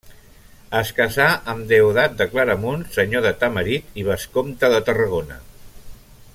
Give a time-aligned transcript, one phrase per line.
[0.77, 5.43] Es casà amb Deodat de Claramunt, senyor de Tamarit i vescomte de Tarragona.